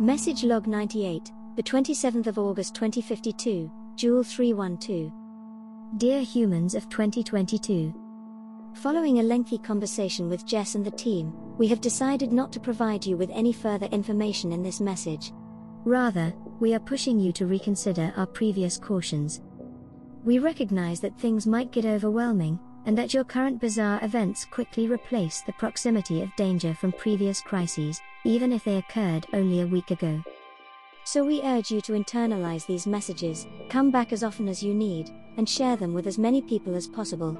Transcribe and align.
Message 0.00 0.44
log 0.44 0.66
98, 0.66 1.30
the 1.56 1.62
27th 1.62 2.26
of 2.26 2.38
August 2.38 2.74
2052, 2.74 3.70
JEWL 3.96 4.22
312. 4.22 5.12
Dear 5.98 6.22
humans 6.22 6.74
of 6.74 6.88
2022. 6.88 7.92
Following 8.76 9.18
a 9.18 9.22
lengthy 9.22 9.58
conversation 9.58 10.30
with 10.30 10.46
JES 10.46 10.76
and 10.76 10.86
the 10.86 10.90
team, 10.90 11.34
we 11.58 11.66
have 11.66 11.82
decided 11.82 12.32
not 12.32 12.50
to 12.50 12.58
provide 12.58 13.04
you 13.04 13.18
with 13.18 13.28
any 13.34 13.52
further 13.52 13.88
information 13.88 14.52
in 14.52 14.62
this 14.62 14.80
message. 14.80 15.34
Rather, 15.84 16.32
we 16.60 16.72
are 16.72 16.80
pushing 16.80 17.20
you 17.20 17.30
to 17.32 17.44
reconsider 17.44 18.10
our 18.16 18.26
previous 18.26 18.78
cautions. 18.78 19.42
We 20.24 20.38
recognize 20.38 21.00
that 21.00 21.20
things 21.20 21.46
might 21.46 21.72
get 21.72 21.84
overwhelming, 21.84 22.58
and 22.86 22.96
that 22.96 23.14
your 23.14 23.24
current 23.24 23.60
bizarre 23.60 23.98
events 24.02 24.44
quickly 24.44 24.88
replace 24.88 25.40
the 25.42 25.52
proximity 25.52 26.22
of 26.22 26.34
danger 26.36 26.74
from 26.74 26.92
previous 26.92 27.40
crises, 27.40 28.00
even 28.24 28.52
if 28.52 28.64
they 28.64 28.76
occurred 28.76 29.26
only 29.32 29.60
a 29.60 29.66
week 29.66 29.90
ago. 29.90 30.22
So 31.04 31.24
we 31.24 31.42
urge 31.42 31.70
you 31.70 31.80
to 31.82 31.92
internalize 31.92 32.66
these 32.66 32.86
messages, 32.86 33.46
come 33.68 33.90
back 33.90 34.12
as 34.12 34.22
often 34.22 34.48
as 34.48 34.62
you 34.62 34.74
need, 34.74 35.10
and 35.36 35.48
share 35.48 35.76
them 35.76 35.94
with 35.94 36.06
as 36.06 36.18
many 36.18 36.42
people 36.42 36.74
as 36.74 36.86
possible. 36.86 37.38